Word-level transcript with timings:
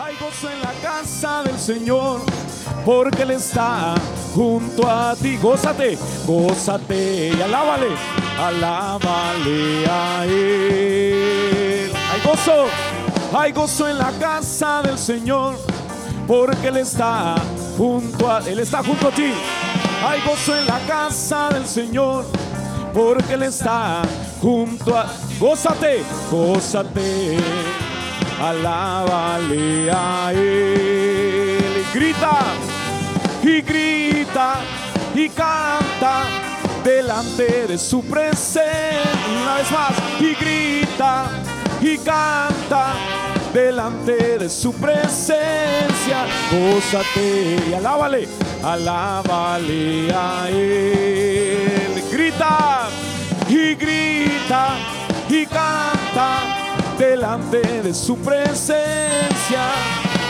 hay 0.00 0.16
gozo 0.16 0.50
en 0.50 0.60
la 0.60 0.72
casa 0.80 1.42
del 1.42 1.58
Señor, 1.58 2.20
porque 2.84 3.22
Él 3.22 3.32
está 3.32 3.94
junto 4.34 4.88
a 4.88 5.16
ti. 5.16 5.36
Gózate, 5.36 5.98
gózate 6.26 7.32
y 7.36 7.42
alábale, 7.42 7.88
alábale 8.38 9.86
a 9.90 10.24
Él. 10.24 11.92
Hay 11.94 12.20
gozo, 12.22 12.66
hay 13.36 13.52
gozo 13.52 13.88
en 13.88 13.98
la 13.98 14.12
casa 14.20 14.82
del 14.82 14.98
Señor, 14.98 15.56
porque 16.26 16.68
Él 16.68 16.76
está 16.78 17.34
junto 17.76 18.30
a 18.30 18.40
Él 18.46 18.60
está 18.60 18.82
junto 18.82 19.08
a 19.08 19.10
ti. 19.10 19.32
Hay 20.06 20.20
gozo 20.22 20.56
en 20.56 20.66
la 20.66 20.78
casa 20.86 21.48
del 21.50 21.66
Señor, 21.66 22.24
porque 22.94 23.34
Él 23.34 23.42
está 23.42 24.02
junto 24.40 24.96
a. 24.96 25.06
Gózate, 25.40 26.02
gózate 26.30 27.67
alábale 28.40 29.90
a 29.90 30.32
Él. 30.32 31.84
Grita, 31.92 32.38
y 33.42 33.60
grita, 33.62 34.54
y 35.14 35.28
canta 35.28 36.24
delante 36.84 37.66
de 37.66 37.78
su 37.78 38.02
presencia. 38.04 39.00
Una 39.42 39.54
vez 39.56 39.70
más, 39.70 39.92
y 40.20 40.34
grita, 40.34 41.26
y 41.80 41.98
canta 41.98 42.94
delante 43.52 44.38
de 44.38 44.48
su 44.48 44.72
presencia. 44.74 46.26
Gózate 46.50 47.58
y 47.70 47.74
alábale, 47.74 48.28
alábale 48.62 50.12
a 50.14 50.48
Él. 50.48 52.04
Grita, 52.10 52.88
y 53.48 53.74
grita, 53.74 54.76
y 55.28 55.46
canta 55.46 56.57
delante 56.98 57.82
de 57.82 57.94
su 57.94 58.16
presencia 58.18 59.68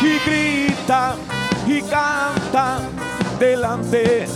y 0.02 0.19
grita 0.28 1.14
y 1.66 1.80
canta 1.83 2.80
delante. 3.38 4.27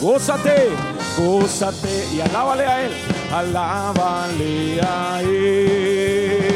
Gózate, 0.00 0.70
gózate 1.18 2.08
y 2.14 2.20
alábale 2.20 2.66
a 2.66 2.82
Él, 2.82 2.92
alábale 3.32 4.80
a 4.80 5.20
Él 5.20 6.52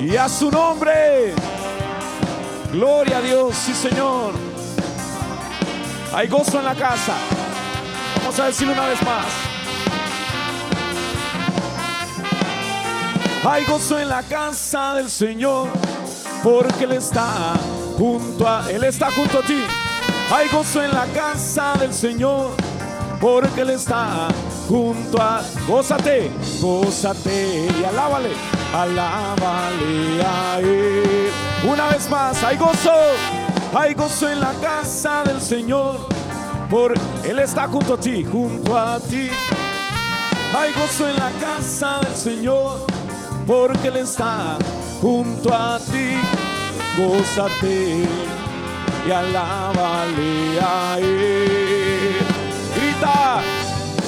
y 0.00 0.16
a 0.16 0.28
su 0.28 0.50
nombre. 0.50 1.34
Gloria 2.72 3.18
a 3.18 3.20
Dios, 3.20 3.54
sí 3.54 3.74
Señor. 3.74 4.32
Hay 6.14 6.28
gozo 6.28 6.58
en 6.58 6.64
la 6.64 6.74
casa. 6.74 7.14
Vamos 8.18 8.38
a 8.38 8.46
decirlo 8.46 8.72
una 8.72 8.86
vez 8.86 9.02
más. 9.02 9.51
Hay 13.44 13.64
gozo 13.64 13.98
en 13.98 14.08
la 14.08 14.22
casa 14.22 14.94
del 14.94 15.10
Señor, 15.10 15.68
porque 16.44 16.84
Él 16.84 16.92
está 16.92 17.54
junto 17.98 18.46
a, 18.46 18.70
Él 18.70 18.84
está 18.84 19.10
junto 19.10 19.40
a 19.40 19.42
ti. 19.42 19.64
Hay 20.32 20.48
gozo 20.48 20.80
en 20.80 20.92
la 20.92 21.06
casa 21.06 21.74
del 21.76 21.92
Señor, 21.92 22.52
porque 23.20 23.62
Él 23.62 23.70
está 23.70 24.28
junto 24.68 25.20
a, 25.20 25.42
gózate, 25.66 26.30
gózate 26.60 27.66
y 27.80 27.82
alábale, 27.82 28.30
alábale 28.72 30.24
a 30.24 30.60
Él. 30.60 31.30
Una 31.68 31.88
vez 31.88 32.08
más, 32.08 32.44
hay 32.44 32.56
gozo, 32.56 32.92
hay 33.74 33.94
gozo 33.94 34.30
en 34.30 34.38
la 34.38 34.52
casa 34.62 35.24
del 35.24 35.40
Señor, 35.40 36.06
porque 36.70 37.00
Él 37.24 37.40
está 37.40 37.66
junto 37.66 37.94
a 37.94 37.98
ti, 37.98 38.24
junto 38.24 38.78
a 38.78 39.00
ti. 39.00 39.28
Hay 40.56 40.72
gozo 40.74 41.08
en 41.08 41.16
la 41.16 41.30
casa 41.40 41.98
del 42.04 42.14
Señor 42.14 42.92
porque 43.46 43.88
Él 43.88 43.96
está 43.96 44.58
junto 45.00 45.52
a 45.52 45.78
ti. 45.78 46.16
Gózate 46.96 48.04
y 49.06 49.10
alábale 49.10 50.60
a 50.60 50.98
Él. 50.98 52.16
Grita 52.76 53.40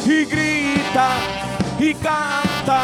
y 0.06 0.24
grita 0.24 1.08
y 1.78 1.94
canta 1.94 2.80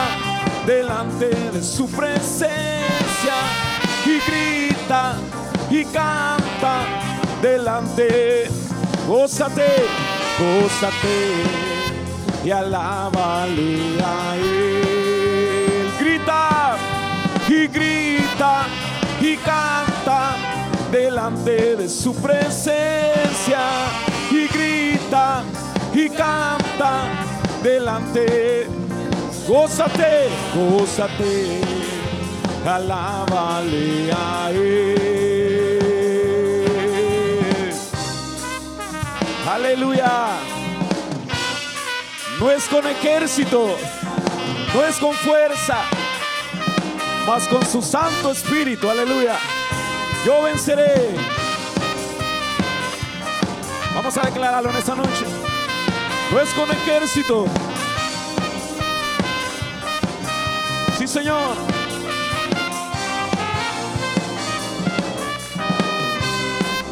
delante 0.67 1.29
de 1.29 1.63
su 1.63 1.87
presencia. 1.89 3.35
Y 4.07 4.19
grita 4.31 5.15
y 5.71 5.85
canta 5.85 6.85
delante. 7.43 8.49
Gózate, 9.07 9.87
gózate 10.39 11.45
y 12.45 12.51
alábale 12.51 13.99
a 14.03 14.37
Él. 14.37 15.00
Y 17.49 17.67
grita 17.67 18.67
y 19.21 19.37
canta 19.37 20.37
delante 20.91 21.77
de 21.77 21.89
su 21.89 22.15
presencia. 22.15 23.61
Y 24.31 24.47
grita 24.49 25.43
y 25.93 26.09
canta 26.11 27.09
delante. 27.63 28.67
Gózate, 29.49 30.29
gózate, 30.55 31.61
alábale 32.65 34.13
a 34.13 34.51
Él. 34.53 35.01
Aleluya. 39.49 40.39
No 42.39 42.51
es 42.51 42.65
con 42.69 42.87
ejército, 42.87 43.77
no 44.73 44.85
es 44.85 44.97
con 44.97 45.13
fuerza, 45.13 45.83
mas 47.27 47.47
con 47.49 47.65
su 47.67 47.83
Santo 47.83 48.33
Espíritu. 48.33 48.89
Aleluya. 48.89 49.39
Yo 50.25 50.43
venceré. 50.43 51.17
Vamos 53.95 54.17
a 54.17 54.23
declararlo 54.23 54.71
en 54.71 54.77
esta 54.77 54.95
noche. 54.95 55.27
No 56.31 56.41
es 56.41 56.51
con 56.51 56.71
ejército. 56.71 57.47
Sí, 60.99 61.07
Señor. 61.07 61.57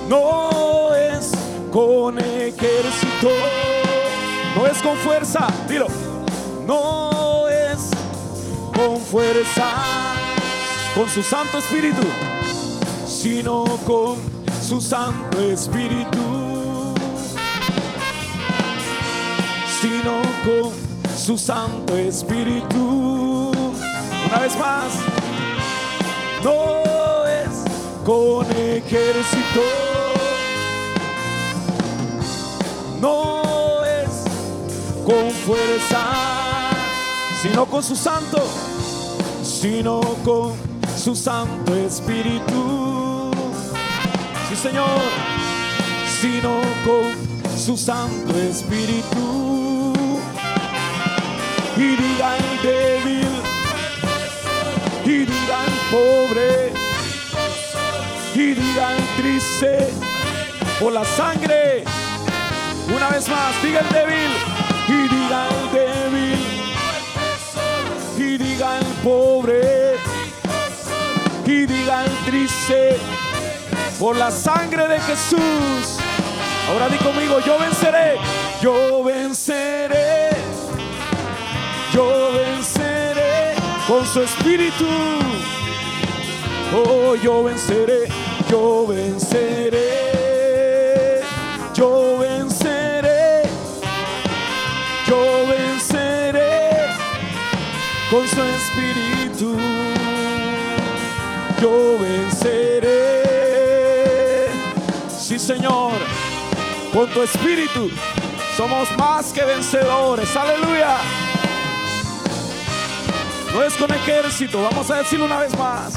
No 0.09 0.95
es 0.95 1.33
con 1.71 2.19
ejército. 2.19 3.31
No 4.57 4.67
es 4.67 4.79
con 4.79 4.97
fuerza. 4.97 5.47
Dilo. 5.69 5.87
No 6.67 7.49
es 7.49 7.91
con 8.75 8.99
fuerza. 8.99 9.98
Con 10.99 11.09
su 11.09 11.23
Santo 11.23 11.59
Espíritu. 11.59 12.03
Sino 13.07 13.63
con 13.87 14.17
su 14.61 14.81
Santo 14.81 15.41
Espíritu. 15.41 16.19
Sino 19.81 20.21
con 20.43 20.73
su 21.17 21.39
Santo 21.39 21.97
Espíritu. 21.97 23.53
Una 24.27 24.39
vez 24.41 24.59
más. 24.59 24.93
No 26.43 26.83
es 27.29 28.05
con 28.05 28.45
ejército. 28.51 29.63
No 33.01 33.85
es 33.85 34.25
con 35.07 35.31
fuerza, 35.31 36.01
sino 37.41 37.67
con 37.67 37.85
su 37.85 37.95
santo, 37.95 38.43
sino 39.45 40.01
con 40.25 40.68
su 40.99 41.15
santo 41.15 41.75
espíritu. 41.77 43.31
Sí, 44.49 44.57
Señor, 44.57 45.01
sino 46.21 46.61
con 46.85 47.57
su 47.57 47.77
santo 47.77 48.37
espíritu. 48.37 49.95
Y 51.77 51.97
diga 51.97 52.37
el 52.37 52.63
débil, 52.63 53.29
y 55.05 55.19
diga 55.19 55.59
el 55.67 55.79
pobre, 55.93 56.73
y 58.35 58.55
diga 58.55 58.97
el 58.97 59.05
triste, 59.23 59.91
por 60.81 60.93
la 60.93 61.05
sangre. 61.05 61.85
Una 62.95 63.09
vez 63.11 63.29
más, 63.29 63.63
diga 63.63 63.81
el 63.81 63.89
débil. 63.91 64.33
Y 64.89 65.09
diga 65.15 65.49
el 65.49 65.71
débil. 65.73 66.41
Y 68.19 68.39
diga 68.39 68.79
el 68.79 68.87
pobre 69.05 69.78
y 71.49 71.65
diga 71.65 72.05
el 72.05 72.11
triste 72.27 72.99
por 73.99 74.15
la 74.17 74.31
sangre 74.31 74.87
de 74.87 75.01
Jesús. 75.01 75.99
Ahora 76.69 76.91
di 76.91 76.99
conmigo, 76.99 77.41
yo 77.41 77.59
venceré, 77.59 78.17
yo 78.61 79.03
venceré, 79.03 80.29
yo 81.95 82.33
venceré 82.35 83.55
con 83.87 84.07
su 84.07 84.21
espíritu. 84.21 84.85
Oh, 86.77 87.15
yo 87.15 87.45
venceré, 87.45 88.09
yo 88.51 88.87
venceré, 88.87 89.89
yo 91.73 92.19
venceré, 92.19 93.43
yo 95.07 95.47
venceré 95.49 96.71
con 98.11 98.29
su 98.29 98.43
espíritu. 98.43 98.58
Con 106.93 107.07
tu 107.11 107.23
espíritu 107.23 107.91
somos 108.57 108.89
más 108.97 109.33
que 109.33 109.45
vencedores. 109.45 110.35
Aleluya. 110.37 110.97
No 113.53 113.63
es 113.63 113.75
con 113.75 113.93
ejército. 113.93 114.63
Vamos 114.63 114.91
a 114.91 114.97
decirlo 114.97 115.27
una 115.27 115.41
vez 115.41 115.57
más. 115.59 115.95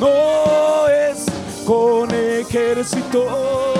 No 0.00 0.88
es 0.88 1.26
con 1.66 2.14
ejército. 2.14 3.74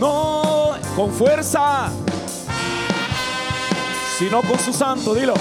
No 0.00 0.74
con 0.96 1.12
fuerza. 1.12 1.90
Sino 4.18 4.42
con 4.42 4.58
su 4.58 4.72
santo. 4.72 5.14
Dilo. 5.14 5.34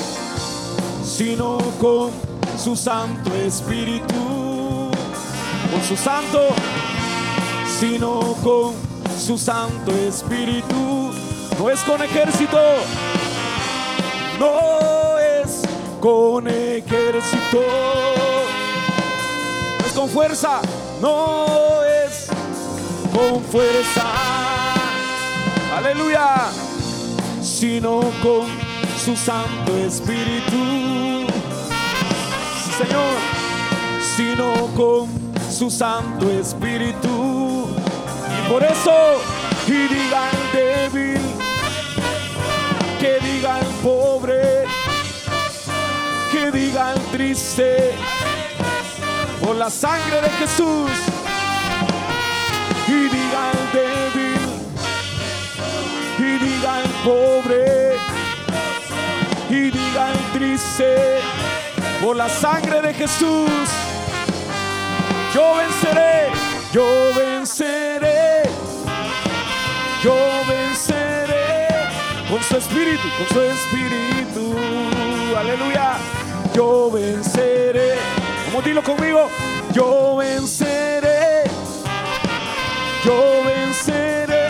Sino 1.04 1.58
con 1.80 2.12
su 2.58 2.76
santo 2.76 3.34
espíritu. 3.34 4.35
Con 5.76 5.84
su 5.84 5.98
santo. 5.98 6.40
Sino 7.80 8.34
con 8.42 8.74
su 9.20 9.38
santo 9.38 9.92
espíritu. 9.92 11.12
No 11.60 11.70
es 11.70 11.82
con 11.82 12.02
ejército. 12.02 12.58
No 14.40 15.20
es 15.20 15.64
con 16.00 16.48
ejército. 16.48 17.62
No 19.82 19.86
es 19.86 19.92
con 19.94 20.08
fuerza. 20.08 20.62
No 21.02 21.84
es 21.84 22.28
con 23.14 23.44
fuerza. 23.44 24.06
Aleluya. 25.76 26.52
Sino 27.42 28.00
con 28.24 28.48
su 29.04 29.14
santo 29.18 29.76
espíritu. 29.76 31.28
Señor. 32.78 33.18
Sino 34.16 34.54
con 34.74 35.25
su 35.56 35.72
santo 35.72 36.30
espíritu. 36.30 37.70
Y 38.28 38.52
por 38.52 38.62
eso, 38.62 39.22
y 39.66 39.88
diga 39.88 40.30
el 40.30 40.92
débil, 40.92 41.22
que 43.00 43.20
diga 43.26 43.60
el 43.60 43.68
pobre, 43.82 44.66
que 46.34 46.52
diga 46.52 46.92
el 46.92 47.00
triste, 47.04 47.94
por 49.42 49.56
la 49.56 49.70
sangre 49.70 50.24
de 50.24 50.30
Jesús. 50.32 50.92
Y 52.88 53.08
diga 53.16 53.52
el 53.54 53.72
débil, 53.80 54.42
y 56.20 56.38
diga 56.46 56.82
el 56.82 56.90
pobre, 57.06 57.96
y 59.50 59.72
diga 59.72 60.12
el 60.12 60.32
triste, 60.38 61.22
por 62.04 62.18
la 62.18 62.28
sangre 62.28 62.82
de 62.82 62.94
Jesús. 62.94 63.85
Yo 65.36 65.54
venceré, 65.58 66.32
yo 66.72 66.86
venceré, 67.14 68.44
yo 70.02 70.16
venceré 70.48 71.68
con 72.30 72.42
su 72.42 72.56
espíritu, 72.56 73.04
con 73.18 73.28
su 73.28 73.42
espíritu. 73.42 74.56
Aleluya, 75.38 75.98
yo 76.54 76.90
venceré. 76.90 77.96
Como 78.46 78.62
dilo 78.62 78.82
conmigo, 78.82 79.28
yo 79.74 80.16
venceré, 80.16 81.44
yo 83.04 83.44
venceré 83.46 84.48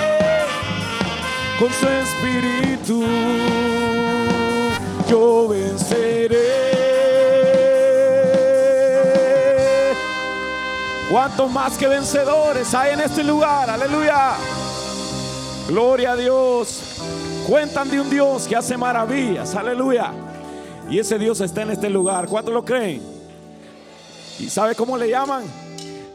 con 1.57 1.73
su 1.73 1.87
espíritu. 1.89 3.03
Yo 5.09 5.47
venceré. 5.47 6.34
¿Cuántos 11.15 11.49
más 11.49 11.77
que 11.77 11.87
vencedores 11.87 12.73
hay 12.73 12.91
en 12.91 12.99
este 12.99 13.23
lugar? 13.23 13.69
Aleluya. 13.69 14.33
Gloria 15.65 16.11
a 16.11 16.15
Dios. 16.17 16.81
Cuentan 17.47 17.89
de 17.89 18.01
un 18.01 18.09
Dios 18.09 18.45
que 18.45 18.53
hace 18.57 18.75
maravillas. 18.75 19.55
Aleluya. 19.55 20.11
Y 20.89 20.99
ese 20.99 21.17
Dios 21.17 21.39
está 21.39 21.61
en 21.61 21.69
este 21.69 21.89
lugar. 21.89 22.27
¿Cuántos 22.27 22.53
lo 22.53 22.65
creen? 22.65 23.01
¿Y 24.39 24.49
sabe 24.49 24.75
cómo 24.75 24.97
le 24.97 25.09
llaman? 25.09 25.45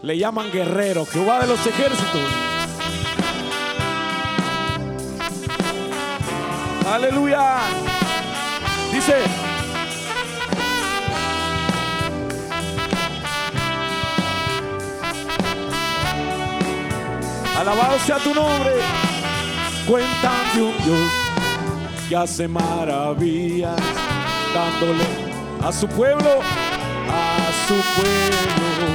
Le 0.02 0.18
llaman 0.18 0.52
guerrero, 0.52 1.06
Jehová 1.06 1.40
de 1.40 1.46
los 1.46 1.66
ejércitos. 1.66 2.20
Aleluya. 6.86 7.56
Dice. 8.92 9.14
Alabado 17.60 17.98
sea 18.06 18.16
tu 18.16 18.34
nombre. 18.34 18.72
Cuentan 19.86 20.54
de 20.54 20.62
un 20.62 20.78
Dios 20.82 21.12
que 22.08 22.16
hace 22.16 22.48
maravillas, 22.48 23.76
dándole 24.54 25.04
a 25.62 25.70
su 25.70 25.86
pueblo, 25.86 26.40
a 26.40 27.68
su 27.68 27.74
pueblo. 28.00 28.86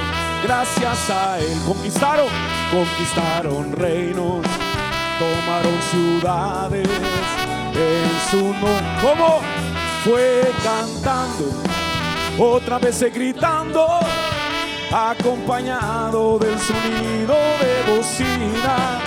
Gracias 0.43 1.09
a 1.11 1.37
él 1.37 1.59
conquistaron, 1.67 2.25
conquistaron 2.71 3.71
reinos, 3.71 4.41
tomaron 5.19 5.81
ciudades 5.91 6.89
en 7.75 8.31
su 8.31 8.45
nombre. 8.45 8.83
¿Cómo? 8.99 9.41
Fue 10.03 10.41
cantando, 10.63 11.51
otra 12.39 12.79
vez 12.79 12.99
gritando, 13.13 13.99
acompañado 14.91 16.39
del 16.39 16.57
sonido 16.59 17.35
de 17.59 17.95
bocina. 17.95 18.99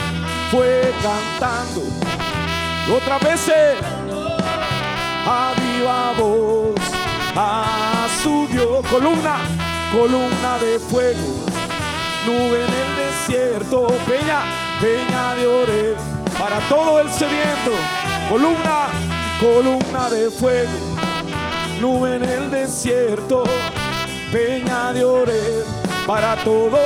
Fue 0.51 0.93
cantando, 1.03 1.83
otra 2.97 3.19
vez 3.19 3.51
a 5.27 5.53
viva 5.61 6.13
voz 6.19 6.75
a 7.37 8.07
su 8.23 8.47
Dios. 8.49 8.87
Columna, 8.91 9.41
columna 9.93 10.59
de 10.59 10.79
fuego, 10.79 11.45
nube 12.27 12.65
en 12.65 12.73
el 12.73 12.97
desierto, 12.97 13.89
peña, 14.07 14.41
peña 14.81 15.35
de 15.35 15.47
ore 15.47 15.97
para 16.39 16.59
todo 16.69 17.01
el 17.01 17.11
sediento. 17.11 17.73
Columna, 18.31 18.89
columna 19.39 20.11
de 20.11 20.31
fuego, 20.31 20.79
nube 21.81 22.17
en 22.17 22.25
el 22.25 22.51
desierto, 22.51 23.45
peña 24.33 24.93
de 24.93 25.05
ore 25.05 25.43
para 26.07 26.37
todo. 26.45 26.79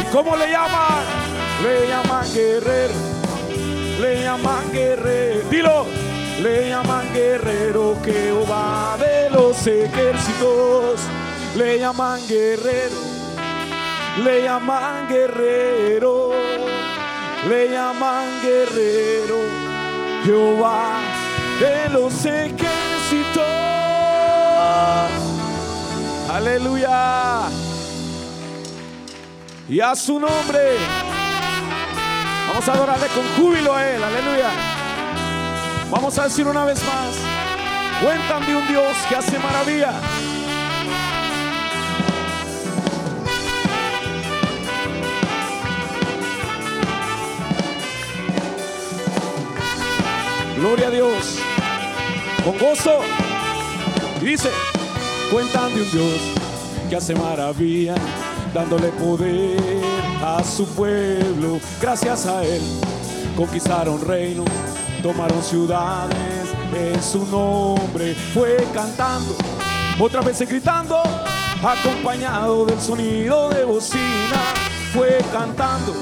¿Y 0.00 0.04
cómo 0.12 0.36
le 0.36 0.50
llaman? 0.50 1.04
Le 1.62 1.88
llaman 1.88 2.26
guerrero, 2.32 2.94
le 4.00 4.22
llaman 4.22 4.72
guerrero. 4.72 5.48
Dilo, 5.50 5.86
le 6.42 6.68
llaman 6.68 7.12
guerrero 7.12 7.96
Jehová 8.04 8.96
de 8.98 9.30
los 9.30 9.66
ejércitos. 9.66 11.00
Le 11.56 11.78
llaman 11.78 12.20
guerrero, 12.28 12.96
le 14.24 14.42
llaman 14.42 15.08
guerrero, 15.08 16.32
le 17.48 17.68
llaman 17.70 18.42
guerrero 18.42 19.38
Jehová 20.24 20.98
de 21.60 21.88
los 21.90 22.12
ejércitos. 22.26 23.44
Aleluya. 26.34 27.42
Y 29.68 29.80
a 29.80 29.94
su 29.94 30.18
nombre. 30.18 30.78
Vamos 32.48 32.68
a 32.68 32.72
adorarle 32.72 33.06
con 33.06 33.24
júbilo 33.36 33.72
a 33.72 33.88
Él. 33.88 34.02
Aleluya. 34.02 34.50
Vamos 35.92 36.18
a 36.18 36.24
decir 36.24 36.44
una 36.48 36.64
vez 36.64 36.82
más. 36.84 37.14
Cuentan 38.02 38.44
de 38.46 38.56
un 38.56 38.66
Dios 38.66 38.96
que 39.08 39.14
hace 39.14 39.38
maravilla. 39.38 39.92
Gloria 50.56 50.88
a 50.88 50.90
Dios. 50.90 51.38
Con 52.44 52.58
gozo. 52.58 53.02
Dice, 54.20 54.50
cuentan 55.34 55.74
de 55.74 55.82
un 55.82 55.90
Dios 55.90 56.20
que 56.88 56.94
hace 56.94 57.12
maravilla, 57.12 57.96
dándole 58.54 58.90
poder 58.90 59.82
a 60.22 60.44
su 60.44 60.64
pueblo. 60.64 61.58
Gracias 61.80 62.26
a 62.26 62.44
Él 62.44 62.62
conquistaron 63.36 64.00
reinos, 64.06 64.46
tomaron 65.02 65.42
ciudades 65.42 66.14
en 66.72 67.02
su 67.02 67.26
nombre. 67.26 68.14
Fue 68.32 68.64
cantando, 68.72 69.34
otra 69.98 70.20
vez 70.20 70.38
gritando, 70.48 71.02
acompañado 71.64 72.66
del 72.66 72.80
sonido 72.80 73.48
de 73.48 73.64
bocina. 73.64 74.40
Fue 74.92 75.18
cantando, 75.32 75.94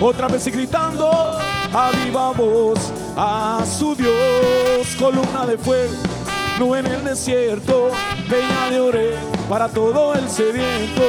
otra 0.00 0.28
vez 0.28 0.46
gritando, 0.46 1.10
a 1.10 1.90
viva 2.04 2.30
voz 2.30 2.78
a 3.16 3.64
su 3.66 3.96
Dios, 3.96 4.94
columna 4.96 5.46
de 5.46 5.58
fuego, 5.58 5.94
nube 6.58 6.80
en 6.80 6.86
el 6.86 7.04
desierto, 7.04 7.90
peña 8.28 8.70
de 8.70 8.80
ore 8.80 9.14
para 9.48 9.68
todo 9.68 10.14
el 10.14 10.28
sediento, 10.28 11.02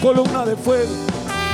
columna 0.00 0.46
de 0.46 0.56
fuego, 0.56 0.90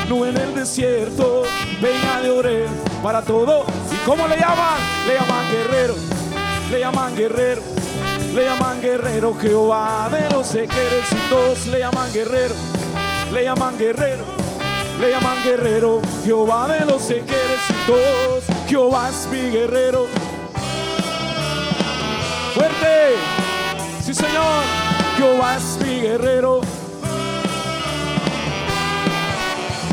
nube 0.09 0.29
en 0.31 0.37
el 0.37 0.55
desierto, 0.55 1.43
venga 1.81 2.21
de 2.23 2.31
orer 2.31 2.69
para 3.03 3.23
todo. 3.23 3.65
¿Y 3.93 3.97
cómo 4.07 4.29
le 4.29 4.37
llaman? 4.37 4.79
Le 5.07 5.15
llaman 5.15 5.51
guerrero, 5.51 5.95
le 6.71 6.81
llaman 6.81 7.17
guerrero, 7.17 7.63
le 8.35 8.45
llaman 8.45 8.81
guerrero, 8.81 9.35
Jehová 9.41 10.09
de 10.13 10.31
los 10.31 10.55
ejércitos, 10.55 11.67
le 11.67 11.81
llaman 11.81 12.13
guerrero, 12.13 12.55
le 13.33 13.45
llaman 13.45 13.77
guerrero, 13.77 14.25
le 15.01 15.11
llaman 15.11 15.43
guerrero, 15.43 16.01
Jehová 16.25 16.69
de 16.69 16.87
los 16.87 17.03
ejércitos, 17.11 18.45
Jehová 18.69 19.09
es 19.11 19.27
mi 19.27 19.51
guerrero. 19.51 20.07
Fuerte, 22.55 23.40
sí 24.15 24.25
Señor, 24.25 24.63
Jehová 25.17 25.57
es 25.57 25.79
mi 25.85 26.01
guerrero. 26.01 26.61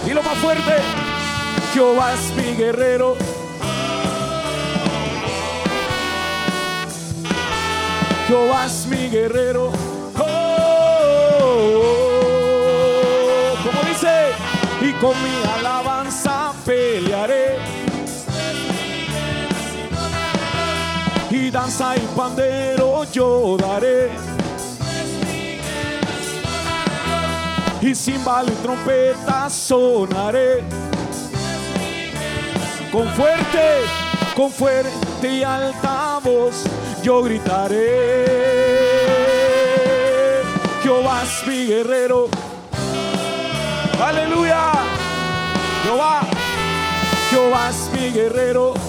Y 0.05 0.09
lo 0.11 0.23
más 0.23 0.37
fuerte, 0.37 0.75
Jehová 1.73 2.13
es 2.13 2.31
mi 2.35 2.55
guerrero. 2.55 3.15
Jehová 8.27 8.65
es 8.65 8.85
mi 8.87 9.09
guerrero. 9.09 9.71
Oh, 10.19 10.23
como 13.63 13.81
dice, 13.83 14.31
y 14.81 14.93
con 14.93 15.13
mi 15.21 15.43
alabanza 15.59 16.53
pelearé. 16.65 17.57
Y 21.29 21.51
danza 21.51 21.95
y 21.97 21.99
pandero 22.15 22.76
yo 23.05 23.57
daré. 23.57 24.09
Y 27.81 27.93
cimbalo 27.93 28.51
y 28.51 28.55
trompeta 28.55 29.49
sonaré. 29.49 30.63
Con 32.91 33.07
fuerte, 33.09 33.81
con 34.35 34.51
fuerte 34.51 35.31
y 35.31 35.43
alta 35.43 36.19
voz 36.23 36.63
yo 37.03 37.21
gritaré. 37.21 38.25
Jehová 40.81 41.23
es 41.23 41.47
mi 41.47 41.67
guerrero. 41.67 42.29
Aleluya. 44.03 44.71
Jehová, 45.83 46.21
Jehová 47.29 47.69
es 47.69 47.89
mi 47.93 48.09
guerrero. 48.09 48.86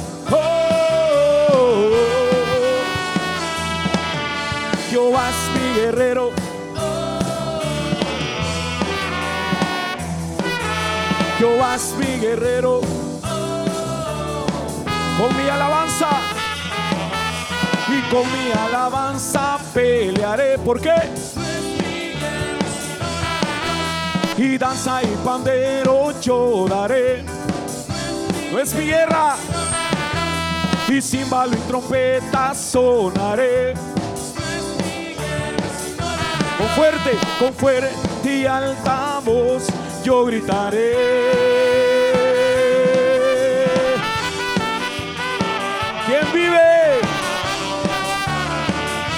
Jehová 4.91 5.29
es 5.29 5.61
mi 5.61 5.75
guerrero. 5.81 6.31
Jehová 11.37 11.75
es 11.75 11.95
mi 11.99 12.19
guerrero. 12.19 12.81
Con 15.19 15.37
mi 15.37 15.49
alabanza 15.49 16.09
y 17.89 18.01
con 18.11 18.23
mi 18.33 18.51
alabanza 18.51 19.59
pelearé. 19.75 20.59
¿Por 20.59 20.81
qué? 20.81 20.95
Y 24.39 24.57
danza 24.57 25.03
y 25.03 25.17
pandero 25.23 26.19
yo 26.21 26.67
daré. 26.67 27.25
No 28.51 28.59
es 28.59 28.75
mi 28.75 28.87
guerra. 28.87 29.37
Y 30.89 31.03
cimbalo 31.03 31.53
y 31.53 31.61
trompeta 31.69 32.55
sonaré. 32.55 33.75
Con 36.69 36.85
fuerte, 36.85 37.19
con 37.39 37.55
fuerte 37.55 38.35
y 38.35 38.45
alta 38.45 39.21
voz 39.25 39.67
yo 40.05 40.25
gritaré. 40.27 40.95
¿Quién 46.07 46.33
vive? 46.33 47.01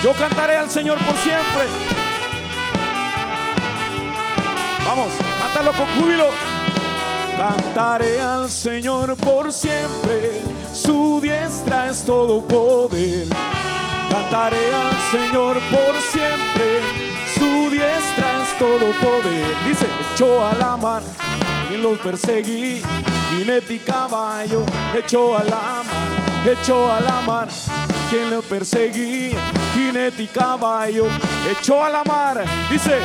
Yo 0.03 0.13
cantaré 0.13 0.57
al 0.57 0.71
Señor 0.71 0.99
por 0.99 1.17
siempre. 1.17 1.67
Vamos, 4.87 5.09
cántalo 5.41 5.73
con 5.73 5.87
júbilo. 6.01 6.29
Cantaré 7.37 8.21
al 8.21 8.51
Señor 8.51 9.17
por 9.17 9.53
siempre. 9.53 10.43
Su 10.73 11.21
diestra 11.21 11.91
es 11.91 12.05
todo 12.05 12.43
poder. 12.47 13.27
Cantaré 14.11 14.75
al 14.75 15.11
Señor 15.11 15.59
por 15.71 16.01
siempre. 16.11 16.50
Todo 18.61 18.93
poder. 19.01 19.57
Dice, 19.67 19.87
echó 20.13 20.47
a 20.47 20.53
la 20.53 20.77
mar 20.77 21.03
y 21.73 21.79
los 21.79 21.99
perseguí. 21.99 22.83
Jinete 23.31 23.73
y 23.73 23.79
caballo, 23.79 24.67
echó 24.95 25.35
a 25.35 25.45
la 25.45 25.83
mar, 25.83 26.45
echó 26.45 26.93
a 26.93 27.01
la 27.01 27.23
mar. 27.23 27.49
Quien 28.11 28.29
lo 28.29 28.43
perseguía, 28.43 29.39
jinete 29.73 30.25
y 30.25 30.27
caballo, 30.27 31.07
echó 31.51 31.83
a 31.83 31.89
la 31.89 32.05
mar. 32.05 32.45
Dice, 32.71 32.99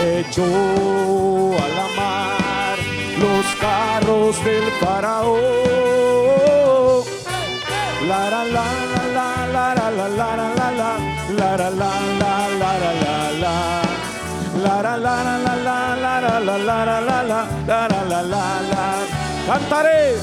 echó 0.00 0.44
a 0.44 1.68
la 1.68 1.86
mar 1.94 2.78
los 3.20 3.44
carros 3.60 4.42
del 4.42 4.70
faraón. 4.80 5.38
La 8.08 8.30
la 8.30 8.44
la 8.44 8.64
la 8.94 9.04
la 9.12 9.46
la 9.52 9.74
la 9.74 9.90
la 9.90 10.16
la 10.16 10.26
la 10.26 10.48
la 10.48 10.96
la 11.36 11.58
la 11.58 11.70
la 11.70 11.90
la 12.20 12.47
la 16.28 16.40
la 16.40 16.58
la 16.58 16.84
la 16.84 17.00
la 17.00 17.22
la 17.22 17.88
la 17.88 18.04
la 18.04 18.22
la 18.22 18.60
la 18.70 18.84
cantaré 19.46 20.16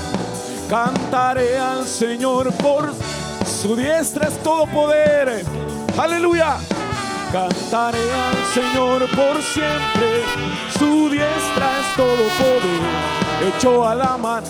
cantaré 0.69 1.57
al 1.57 1.85
Señor 1.85 2.53
por 2.53 2.93
su 3.45 3.75
diestra 3.75 4.27
es 4.27 4.38
todo 4.43 4.65
poder 4.67 5.43
aleluya 5.97 6.57
cantaré 7.31 8.05
al 8.27 8.38
Señor 8.53 9.09
por 9.15 9.41
siempre 9.41 10.24
su 10.77 11.09
diestra 11.09 11.67
es 11.81 11.95
todo 11.95 12.24
poder 12.38 13.53
echó 13.55 13.88
a 13.88 13.95
la 13.95 14.17
mar 14.17 14.43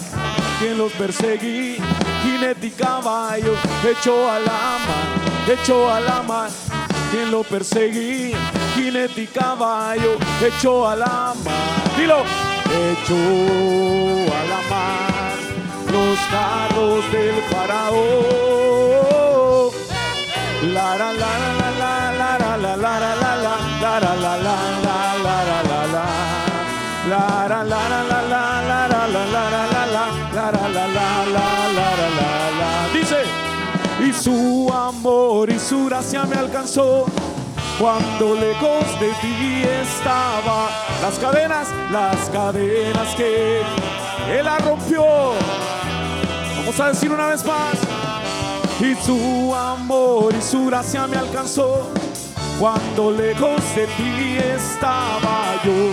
quien 0.59 0.77
los 0.77 0.91
perseguí 0.93 1.77
jinete 2.23 2.67
y 2.67 2.71
caballo 2.71 3.53
echó 3.83 4.29
a 4.29 4.39
la 4.39 4.77
mar 4.87 5.59
echó 5.59 5.89
a 5.91 5.99
la 5.99 6.21
mar 6.21 6.49
quien 7.11 7.31
lo 7.31 7.43
perseguía, 7.43 8.37
jinete 8.75 9.21
y 9.23 9.27
caballo, 9.27 10.17
echó 10.41 10.87
a 10.87 10.95
la 10.95 11.33
mar, 11.43 11.97
dilo, 11.97 12.23
echó 12.91 13.15
a 14.33 14.43
la 14.51 14.61
mar 14.69 15.35
los 15.91 16.19
carros 16.31 17.11
del 17.11 17.35
faraón. 17.49 17.95
La 20.73 20.97
la 20.97 21.13
la 21.13 21.31
la 21.59 21.69
la 21.81 21.93
la 22.19 22.37
la 22.37 22.57
la 22.57 22.75
la 22.75 22.75
la 22.75 22.95
la 22.95 23.25
la 23.25 23.43
la 23.45 24.25
la 24.25 24.35
la 24.35 24.55
la 24.55 24.97
la 25.23 25.25
la 25.25 25.47
la 25.69 25.81
la 25.93 26.05
La 27.07 27.25
la 27.47 27.63
la 27.63 27.81
la 27.87 28.21
la 28.21 28.43
la 28.43 28.59
la 28.59 28.95
cuando 37.79 38.35
lejos 38.35 38.99
de 38.99 39.09
ti 39.21 39.63
estaba. 39.81 40.69
Las 41.01 41.19
cadenas, 41.19 41.67
las 41.91 42.29
cadenas 42.29 43.15
que 43.15 43.61
él 44.29 44.45
la 44.45 44.57
rompió. 44.59 45.03
Vamos 46.57 46.79
a 46.79 46.87
decir 46.89 47.11
una 47.11 47.27
vez 47.27 47.45
más. 47.45 47.77
Y 48.79 48.95
su 48.95 49.53
amor 49.55 50.33
y 50.37 50.41
su 50.41 50.65
gracia 50.65 51.07
me 51.07 51.17
alcanzó 51.17 51.89
cuando 52.59 53.11
lejos 53.11 53.61
de 53.75 53.87
ti 53.87 54.37
estaba 54.37 55.61
yo. 55.63 55.91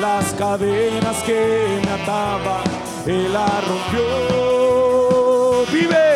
Las 0.00 0.32
cadenas 0.34 1.22
que 1.24 1.80
me 1.84 1.90
ataban, 2.02 2.62
él 3.06 3.32
la 3.32 3.46
rompió. 3.66 4.04
Vive. 5.72 6.15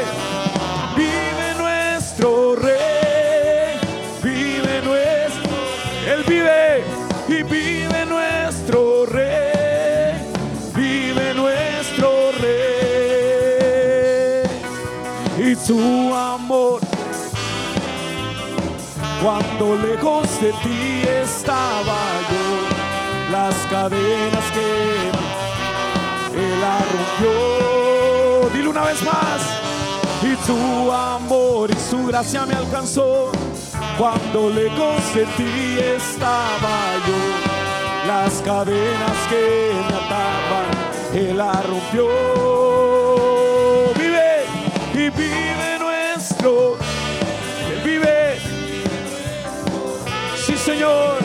Su 15.71 16.13
amor. 16.13 16.81
Cuando 19.23 19.77
lejos 19.77 20.27
de 20.41 20.53
ti 20.65 21.03
estaba 21.23 22.01
yo, 22.31 23.31
las 23.31 23.55
cadenas 23.71 24.47
que 24.53 24.69
él 26.43 26.61
la 26.61 26.79
rompió. 26.93 28.51
Dile 28.53 28.69
una 28.69 28.85
vez 28.85 29.01
más 29.05 29.41
y 30.23 30.35
tu 30.45 30.91
amor 30.91 31.71
y 31.71 31.79
su 31.91 32.07
gracia 32.07 32.45
me 32.45 32.55
alcanzó 32.55 33.31
Cuando 33.97 34.51
lejos 34.51 35.15
de 35.15 35.25
ti 35.37 35.79
estaba 35.97 36.77
yo, 37.07 37.21
las 38.09 38.43
cadenas 38.43 39.19
que 39.31 39.71
me 39.89 39.95
ataban, 40.03 40.69
Él 41.15 41.39
la 41.39 41.53
rompió. 41.63 42.09
Vive 43.95 44.47
y 44.95 45.11
vive 45.11 45.50
nuestro, 46.43 46.79
Él 47.71 47.81
vive. 47.85 48.39
Sí, 50.37 50.57
Señor. 50.57 51.19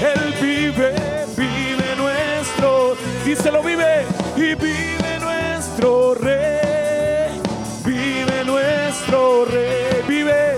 Él 0.00 0.34
vive, 0.40 0.94
vive 1.36 1.96
nuestro, 1.96 2.96
díselo 3.24 3.62
vive 3.62 4.06
y 4.34 4.54
vive 4.54 5.18
nuestro 5.20 6.14
rey, 6.14 7.38
vive 7.84 8.44
nuestro 8.46 9.44
rey, 9.44 10.02
vive, 10.08 10.56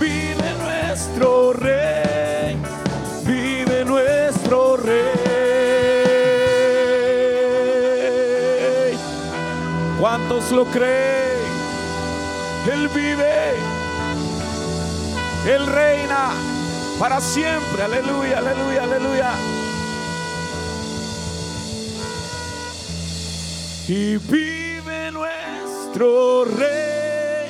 vive 0.00 0.54
nuestro 0.58 1.52
rey, 1.52 2.56
vive 3.26 3.84
nuestro 3.84 4.78
rey. 4.78 5.18
¿Cuántos 10.00 10.50
lo 10.52 10.64
creen? 10.64 11.07
Reina 15.68 16.30
para 16.98 17.20
siempre. 17.20 17.82
Aleluya, 17.82 18.38
aleluya, 18.38 18.82
aleluya. 18.82 19.32
Y 23.88 24.16
vive 24.18 25.10
nuestro 25.12 26.44
rey, 26.44 27.48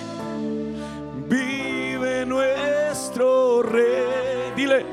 vive 1.28 2.26
nuestro 2.26 3.62
rey. 3.62 4.52
Dile, 4.54 4.86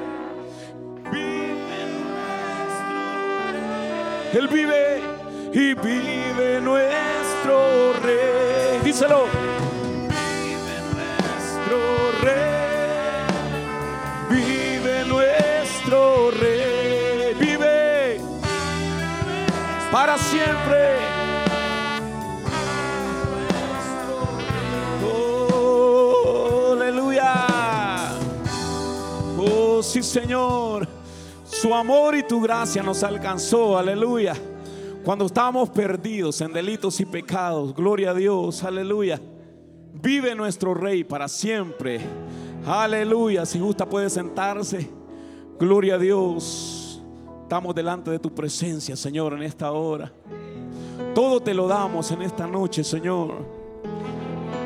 vive 1.12 1.80
nuestro 2.00 3.52
rey. 3.52 4.32
Él 4.34 4.48
vive 4.48 5.02
y 5.54 5.74
vive 5.76 6.62
nuestro 6.62 7.94
rey. 8.02 8.80
Díselo. 8.84 9.65
Siempre. 20.18 20.98
Oh, 25.04 26.74
aleluya. 26.74 27.46
Oh, 29.38 29.82
sí, 29.84 30.02
Señor. 30.04 30.88
Su 31.46 31.74
amor 31.74 32.16
y 32.16 32.24
tu 32.24 32.42
gracia 32.42 32.84
nos 32.84 33.04
alcanzó. 33.04 33.78
Aleluya. 33.78 34.36
Cuando 35.04 35.26
estábamos 35.26 35.70
perdidos 35.70 36.42
en 36.42 36.52
delitos 36.52 37.00
y 37.00 37.06
pecados. 37.06 37.74
Gloria 37.76 38.12
a 38.12 38.14
Dios. 38.14 38.64
Aleluya. 38.64 39.22
Vive 39.94 40.36
nuestro 40.36 40.74
Rey 40.74 41.04
para 41.04 41.28
siempre. 41.28 42.02
Aleluya. 42.66 43.46
Si 43.46 43.60
gusta 43.60 43.88
puede 43.88 44.10
sentarse. 44.10 44.90
Gloria 45.60 45.96
a 45.96 45.98
Dios. 46.00 46.75
Estamos 47.46 47.76
delante 47.76 48.10
de 48.10 48.18
tu 48.18 48.34
presencia, 48.34 48.96
Señor, 48.96 49.34
en 49.34 49.44
esta 49.44 49.72
hora. 49.72 50.12
Todo 51.14 51.40
te 51.40 51.54
lo 51.54 51.68
damos 51.68 52.10
en 52.10 52.24
esta 52.24 52.48
noche, 52.48 52.84
Señor. 52.84 53.36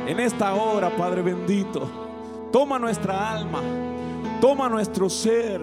En 0.07 0.17
esta 0.17 0.53
hora, 0.53 0.89
Padre 0.95 1.21
bendito. 1.21 1.81
Toma 2.53 2.79
nuestra 2.79 3.33
alma. 3.33 3.59
Toma 4.39 4.69
nuestro 4.69 5.09
ser. 5.09 5.59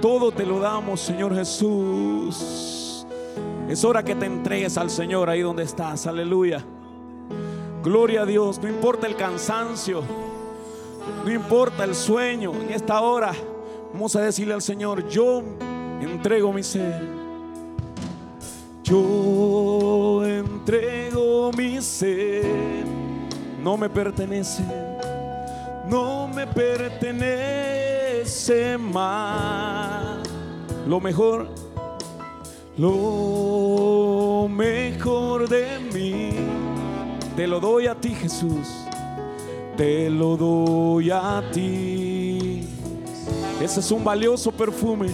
Todo 0.00 0.32
te 0.32 0.46
lo 0.46 0.58
damos, 0.58 1.02
Señor 1.02 1.34
Jesús. 1.34 3.06
Es 3.68 3.84
hora 3.84 4.02
que 4.02 4.14
te 4.14 4.24
entregues 4.24 4.78
al 4.78 4.88
Señor 4.88 5.28
ahí 5.28 5.42
donde 5.42 5.64
estás. 5.64 6.06
Aleluya. 6.06 6.64
Gloria 7.84 8.22
a 8.22 8.26
Dios. 8.26 8.58
No 8.62 8.70
importa 8.70 9.06
el 9.06 9.16
cansancio. 9.16 10.02
No 11.26 11.30
importa 11.30 11.84
el 11.84 11.94
sueño. 11.94 12.54
En 12.54 12.70
esta 12.70 13.02
hora 13.02 13.32
vamos 13.92 14.16
a 14.16 14.22
decirle 14.22 14.54
al 14.54 14.62
Señor, 14.62 15.06
yo 15.06 15.42
entrego 16.02 16.52
mi 16.52 16.62
ser. 16.62 17.00
Yo 18.82 20.24
entrego 20.24 21.52
mi 21.52 21.80
ser. 21.80 22.44
No 23.62 23.76
me 23.76 23.88
pertenece. 23.88 24.64
No 25.88 26.28
me 26.28 26.46
pertenece 26.46 27.58
más. 28.78 30.18
Lo 30.86 31.00
mejor. 31.00 31.48
Lo 32.76 34.48
mejor 34.48 35.48
de 35.48 35.78
mí. 35.92 36.30
Te 37.36 37.46
lo 37.46 37.60
doy 37.60 37.86
a 37.86 37.94
ti, 37.94 38.10
Jesús. 38.10 38.68
Te 39.76 40.10
lo 40.10 40.36
doy 40.36 41.10
a 41.10 41.42
ti. 41.52 42.68
Ese 43.60 43.80
es 43.80 43.90
un 43.90 44.02
valioso 44.02 44.50
perfume. 44.50 45.08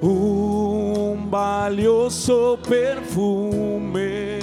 Un 0.00 1.28
valioso 1.28 2.58
perfume. 2.68 4.38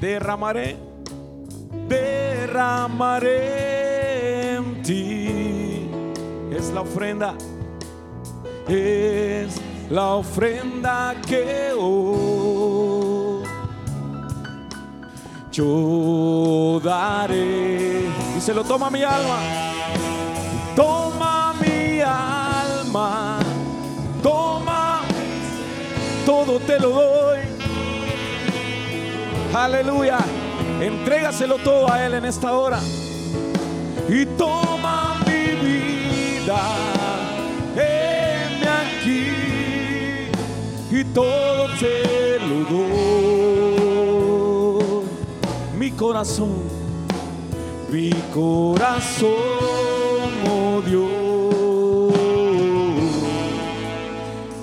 Derramaré, 0.00 0.76
derramaré 1.88 3.34
en 4.54 4.82
ti. 4.82 5.90
Es 6.50 6.70
la 6.70 6.80
ofrenda. 6.80 7.34
Es 8.68 9.60
la 9.90 10.14
ofrenda 10.14 11.14
que 11.26 11.72
hoy 11.78 13.44
yo 15.52 16.80
daré. 16.82 18.06
Y 18.36 18.40
se 18.40 18.54
lo 18.54 18.64
toma 18.64 18.88
mi 18.90 19.02
alma. 19.02 19.65
Todo 26.46 26.60
te 26.60 26.78
lo 26.78 26.90
doy. 26.90 27.38
Aleluya. 29.52 30.18
Entrégaselo 30.80 31.58
todo 31.58 31.92
a 31.92 32.06
Él 32.06 32.14
en 32.14 32.24
esta 32.24 32.52
hora. 32.52 32.78
Y 34.08 34.24
toma 34.26 35.16
mi 35.26 35.56
vida. 35.66 36.56
Heme 37.74 38.68
aquí. 38.68 39.26
Y 40.92 41.04
todo 41.12 41.66
te 41.80 42.38
lo 42.38 42.64
doy. 42.70 43.06
Mi 45.76 45.90
corazón. 45.90 46.76
Mi 47.90 48.10
corazón, 48.34 49.30
oh 50.50 50.82
Dios, 50.84 51.25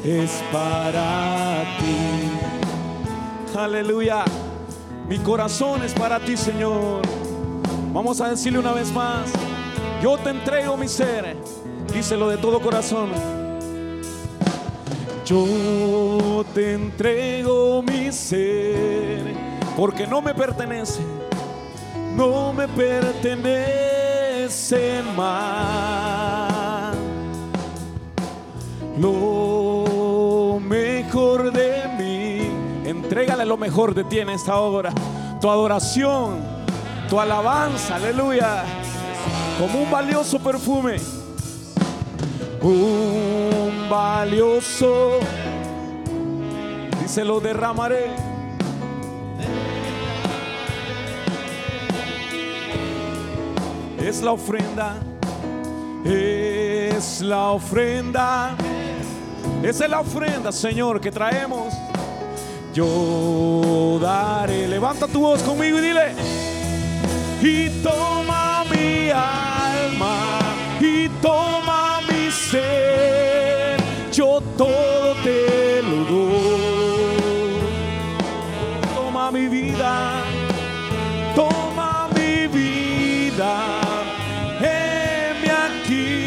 es 0.04 0.44
para 0.52 1.63
ti. 1.80 3.58
Aleluya. 3.58 4.26
Mi 5.08 5.18
corazón 5.20 5.84
es 5.84 5.94
para 5.94 6.20
ti, 6.20 6.36
Señor. 6.36 7.02
Vamos 7.94 8.20
a 8.22 8.30
decirle 8.30 8.60
una 8.60 8.74
vez 8.74 8.92
más. 8.92 9.32
Yo 10.02 10.18
te 10.18 10.32
entrego 10.32 10.76
mi 10.76 10.88
ser. 10.88 11.38
Díselo 11.94 12.28
de 12.30 12.38
todo 12.38 12.60
corazón. 12.60 13.10
Yo 15.26 16.44
te 16.54 16.74
entrego 16.74 17.82
mi 17.84 18.12
ser. 18.12 19.34
Porque 19.78 20.06
no 20.06 20.22
me 20.22 20.34
pertenece. 20.34 21.02
No 22.16 22.52
me 22.54 22.68
pertenece 22.68 23.42
más. 25.16 26.94
Entrégale 33.13 33.45
lo 33.45 33.58
mejor 33.58 33.93
de 33.93 34.04
ti 34.06 34.17
en 34.17 34.30
esta 34.32 34.58
hora. 34.58 34.91
Tu 35.39 35.47
adoración, 35.47 36.39
tu 37.08 37.19
alabanza, 37.19 37.97
aleluya. 37.97 38.63
Como 39.60 39.84
un 39.84 39.91
valioso 39.91 40.39
perfume. 40.39 40.95
Un 42.63 43.88
valioso. 43.88 45.19
Dice, 47.04 47.23
lo 47.23 47.39
derramaré. 47.39 48.15
Es 53.99 54.23
la 54.23 54.32
ofrenda. 54.32 54.95
Es 56.04 57.21
la 57.21 57.52
ofrenda. 57.52 58.56
Esa 59.62 59.84
es 59.84 59.91
la 59.91 59.99
ofrenda, 59.99 60.52
Señor, 60.52 60.99
que 60.99 61.12
traemos. 61.12 61.76
Yo 62.74 64.00
daré. 64.02 64.68
Levanta 64.68 65.08
tu 65.08 65.20
voz 65.22 65.44
conmigo 65.44 65.78
y 65.78 65.82
dile. 65.82 66.16
Y 67.42 67.70
toma 67.84 68.64
mi 68.72 69.10
alma 69.12 70.40
y 70.80 71.08
toma 71.22 72.02
mi 72.10 72.32
ser. 72.32 73.78
Yo 74.12 74.42
todo 74.58 75.14
te 75.24 75.84
lo 75.84 75.98
doy. 76.06 76.34
Toma 78.96 79.32
mi 79.32 79.48
vida, 79.48 80.22
toma 81.36 82.10
mi 82.16 82.48
vida. 82.48 83.82
Heme 84.60 85.52
aquí, 85.52 86.23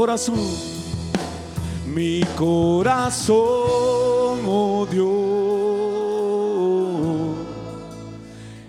corazón 0.00 0.40
mi 1.84 2.22
corazón, 2.38 3.36
oh 4.46 4.86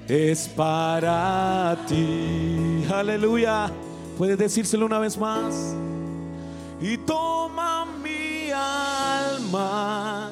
es 0.09 0.49
para 0.49 1.77
ti. 1.87 2.85
Aleluya. 2.93 3.71
Puedes 4.17 4.37
decírselo 4.37 4.85
una 4.85 4.99
vez 4.99 5.17
más. 5.17 5.73
Y 6.81 6.97
toma 6.97 7.85
mi 7.85 8.51
alma. 8.51 10.31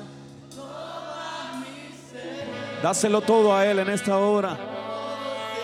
Dáselo 2.84 3.22
todo 3.22 3.56
a 3.56 3.66
Él 3.66 3.80
en 3.80 3.90
esta 3.90 4.18
hora. 4.18 4.58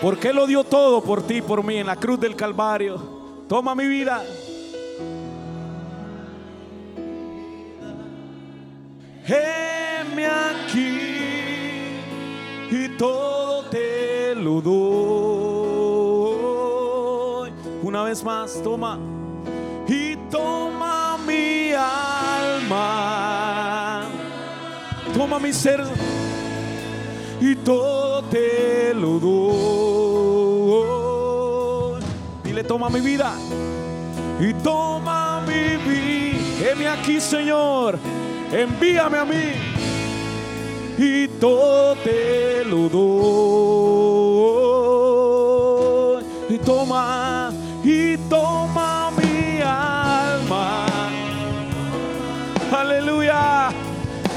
Porque 0.00 0.28
Él 0.28 0.36
lo 0.36 0.46
dio 0.46 0.64
todo 0.64 1.02
por 1.02 1.26
ti, 1.26 1.42
por 1.42 1.62
mí, 1.62 1.76
en 1.76 1.86
la 1.86 1.96
cruz 1.96 2.18
del 2.18 2.34
Calvario. 2.34 2.96
Toma 3.46 3.74
mi 3.74 3.86
vida. 3.86 4.24
Heme 9.28 10.24
aquí 10.24 11.98
y 12.70 12.88
todo 12.96 13.64
te 13.64 14.36
lo 14.36 14.60
doy. 14.60 14.72
Una 17.82 18.04
vez 18.04 18.22
más, 18.22 18.62
toma 18.62 19.00
y 19.88 20.14
toma 20.30 21.18
mi 21.26 21.72
alma, 21.72 22.84
toma 25.12 25.40
mi 25.40 25.52
ser 25.52 25.82
y 27.40 27.56
todo 27.56 28.22
te 28.26 28.94
lo 28.94 29.18
doy. 31.98 32.00
Dile, 32.44 32.62
toma 32.62 32.88
mi 32.88 33.00
vida 33.00 33.34
y 34.38 34.54
toma 34.54 35.40
mi 35.40 35.76
vida. 35.78 36.16
Heme 36.70 36.88
aquí, 36.88 37.20
Señor 37.20 37.98
envíame 38.52 39.18
a 39.18 39.24
mí 39.24 39.52
y 40.98 41.28
todo 41.28 41.94
te 41.96 42.64
lo 42.64 42.88
doy. 42.88 43.06
Y 46.48 46.58
toma, 46.58 47.52
y 47.84 48.16
toma 48.28 49.10
mi 49.10 49.60
alma. 49.60 50.86
Aleluya. 52.72 53.70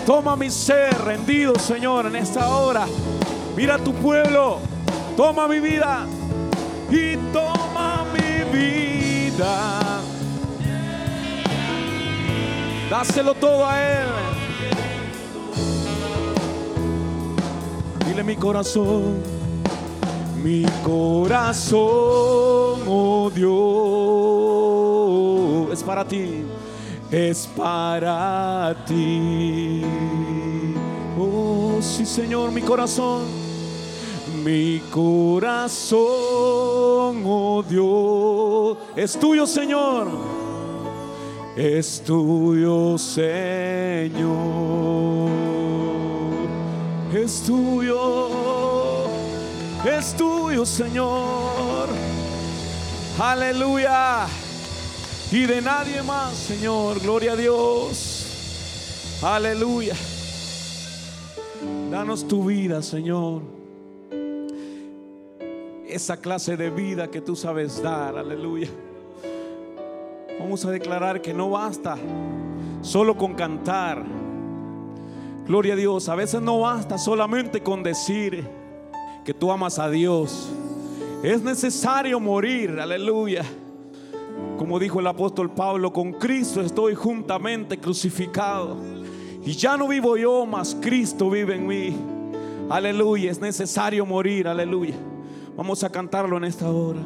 Toma 0.05 0.35
mi 0.35 0.49
ser 0.49 0.97
rendido, 1.03 1.53
Señor, 1.59 2.07
en 2.07 2.15
esta 2.15 2.49
hora. 2.49 2.87
Mira 3.55 3.77
tu 3.77 3.93
pueblo. 3.93 4.59
Toma 5.15 5.47
mi 5.47 5.59
vida 5.59 6.05
y 6.89 7.15
toma 7.31 8.05
mi 8.13 8.43
vida. 8.57 9.78
Dáselo 12.89 13.35
todo 13.35 13.67
a 13.67 13.79
Él. 13.79 14.07
Dile 18.07 18.23
mi 18.23 18.35
corazón, 18.35 19.21
mi 20.43 20.65
corazón, 20.83 21.79
oh 22.87 23.29
Dios, 23.31 23.49
es 25.71 25.83
para 25.83 26.03
ti, 26.03 26.45
es 27.11 27.47
para 27.55 28.75
ti. 28.87 29.83
Oh, 31.19 31.77
sí, 31.81 32.07
Señor, 32.07 32.51
mi 32.51 32.63
corazón, 32.63 33.25
mi 34.43 34.79
corazón, 34.89 35.99
oh 37.23 37.63
Dios, 37.69 38.79
es 38.95 39.15
tuyo, 39.19 39.45
Señor 39.45 40.38
es 41.59 42.01
tuyo, 42.05 42.97
Señor. 42.97 44.09
Es 47.13 47.43
tuyo, 47.43 48.29
es 49.83 50.15
tuyo, 50.15 50.65
Señor. 50.65 51.89
Aleluya. 53.19 54.27
Y 55.31 55.45
de 55.45 55.61
nadie 55.61 56.01
más, 56.01 56.33
Señor. 56.33 57.01
Gloria 57.01 57.33
a 57.33 57.35
Dios. 57.35 59.19
Aleluya. 59.21 59.95
Danos 61.91 62.25
tu 62.25 62.45
vida, 62.45 62.81
Señor. 62.81 63.41
Esa 65.85 66.15
clase 66.15 66.55
de 66.55 66.69
vida 66.69 67.09
que 67.09 67.19
tú 67.19 67.35
sabes 67.35 67.83
dar. 67.83 68.17
Aleluya. 68.17 68.69
Vamos 70.39 70.63
a 70.63 70.71
declarar 70.71 71.21
que 71.21 71.33
no 71.33 71.49
basta 71.49 71.97
solo 72.81 73.17
con 73.17 73.35
cantar. 73.35 74.03
Gloria 75.45 75.73
a 75.73 75.75
Dios. 75.75 76.07
A 76.07 76.15
veces 76.15 76.41
no 76.41 76.61
basta 76.61 76.97
solamente 76.97 77.61
con 77.61 77.83
decir 77.83 78.47
que 79.25 79.33
tú 79.33 79.51
amas 79.51 79.79
a 79.79 79.89
Dios. 79.89 80.49
Es 81.23 81.41
necesario 81.41 82.19
morir. 82.19 82.79
Aleluya. 82.79 83.43
Como 84.57 84.79
dijo 84.79 85.01
el 85.01 85.07
apóstol 85.07 85.51
Pablo, 85.51 85.91
con 85.91 86.13
Cristo 86.13 86.61
estoy 86.61 86.95
juntamente 86.95 87.77
crucificado. 87.77 88.77
Y 89.45 89.51
ya 89.53 89.75
no 89.75 89.87
vivo 89.87 90.15
yo, 90.15 90.45
mas 90.45 90.75
Cristo 90.79 91.29
vive 91.29 91.55
en 91.55 91.67
mí. 91.67 91.97
Aleluya. 92.69 93.29
Es 93.29 93.41
necesario 93.41 94.05
morir. 94.05 94.47
Aleluya. 94.47 94.95
Vamos 95.57 95.83
a 95.83 95.89
cantarlo 95.89 96.37
en 96.37 96.45
esta 96.45 96.69
hora. 96.69 97.01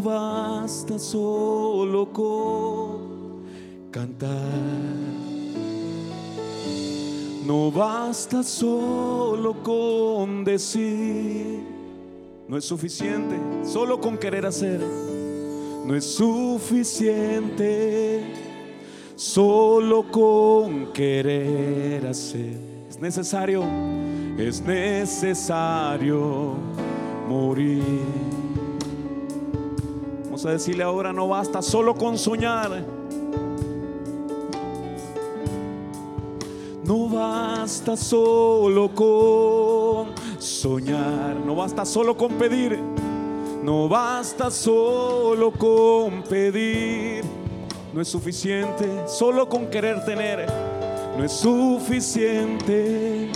No 0.00 0.08
basta 0.08 0.98
solo 0.98 2.10
con 2.10 3.42
cantar. 3.90 4.30
No 7.44 7.70
basta 7.70 8.42
solo 8.42 9.62
con 9.62 10.42
decir. 10.42 11.60
No 12.48 12.56
es 12.56 12.64
suficiente 12.64 13.36
solo 13.62 14.00
con 14.00 14.16
querer 14.16 14.46
hacer. 14.46 14.80
No 15.84 15.94
es 15.94 16.06
suficiente 16.06 17.52
solo 19.16 20.10
con 20.10 20.94
querer 20.94 22.06
hacer. 22.06 22.56
Es 22.88 22.98
necesario, 22.98 23.64
es 24.38 24.62
necesario 24.62 26.54
morir. 27.28 28.39
A 30.42 30.52
decirle 30.52 30.82
ahora, 30.82 31.12
no 31.12 31.28
basta 31.28 31.60
solo 31.60 31.94
con 31.94 32.16
soñar. 32.16 32.82
No 36.82 37.08
basta 37.08 37.94
solo 37.94 38.88
con 38.94 40.08
soñar, 40.38 41.36
no 41.44 41.54
basta 41.54 41.84
solo 41.84 42.16
con 42.16 42.32
pedir, 42.32 42.80
no 43.62 43.86
basta 43.86 44.50
solo 44.50 45.52
con 45.52 46.22
pedir, 46.22 47.22
no 47.92 48.00
es 48.00 48.08
suficiente 48.08 48.88
solo 49.06 49.48
con 49.48 49.66
querer 49.66 50.04
tener, 50.04 50.46
no 51.16 51.22
es 51.22 51.32
suficiente 51.32 53.30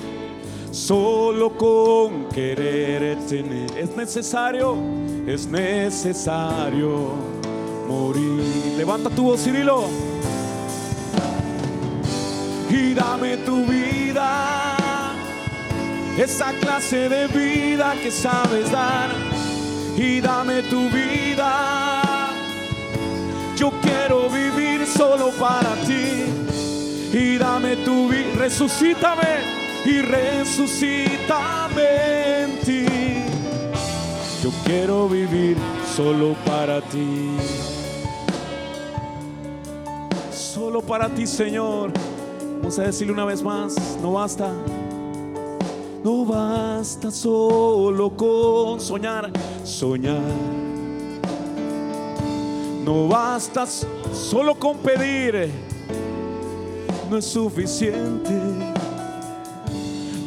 solo 0.74 1.56
con 1.56 2.28
querer 2.30 3.16
tener, 3.28 3.78
es 3.78 3.96
necesario, 3.96 4.76
es 5.24 5.46
necesario 5.46 7.12
morir. 7.86 8.74
Levanta 8.76 9.08
tu 9.08 9.22
voz 9.22 9.46
y 9.46 9.52
dilo. 9.52 9.84
y 12.70 12.92
dame 12.92 13.36
tu 13.36 13.64
vida, 13.66 15.16
esa 16.18 16.52
clase 16.54 17.08
de 17.08 17.28
vida 17.28 17.94
que 18.02 18.10
sabes 18.10 18.68
dar 18.72 19.10
y 19.96 20.20
dame 20.20 20.62
tu 20.62 20.90
vida. 20.90 22.32
Yo 23.56 23.70
quiero 23.80 24.28
vivir 24.28 24.84
solo 24.86 25.30
para 25.38 25.76
ti 25.86 26.24
y 27.12 27.38
dame 27.38 27.76
tu 27.76 28.08
vida, 28.08 28.32
resucítame 28.36 29.63
y 29.84 30.00
resucítame 30.00 31.82
en 32.42 32.60
ti. 32.60 32.86
Yo 34.42 34.50
quiero 34.64 35.08
vivir 35.08 35.56
solo 35.94 36.34
para 36.44 36.80
ti. 36.80 37.36
Solo 40.32 40.80
para 40.82 41.08
ti, 41.08 41.26
Señor. 41.26 41.92
Vamos 42.58 42.78
a 42.78 42.82
decirle 42.84 43.12
una 43.12 43.24
vez 43.24 43.42
más, 43.42 43.74
no 44.00 44.12
basta. 44.12 44.50
No 46.02 46.24
basta 46.24 47.10
solo 47.10 48.10
con 48.16 48.80
soñar, 48.80 49.30
soñar. 49.64 50.20
No 52.84 53.08
basta 53.08 53.66
solo 53.66 54.54
con 54.54 54.76
pedir. 54.78 55.50
No 57.10 57.16
es 57.18 57.24
suficiente. 57.24 58.73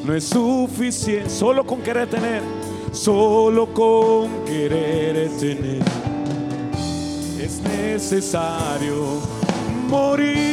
No 0.08 0.15
es 0.15 0.24
suficiente 0.24 1.30
solo 1.30 1.65
con 1.65 1.82
querer 1.82 2.10
tener. 2.10 2.41
Solo 2.93 3.67
con 3.74 4.46
querer 4.46 5.30
tener. 5.38 5.84
Es 7.38 7.60
necesario 7.62 9.20
morir. 9.89 10.48